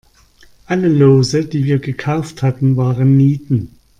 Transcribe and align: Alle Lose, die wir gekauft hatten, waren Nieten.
Alle 0.65 0.87
Lose, 0.87 1.45
die 1.45 1.63
wir 1.63 1.77
gekauft 1.77 2.41
hatten, 2.41 2.75
waren 2.75 3.17
Nieten. 3.17 3.77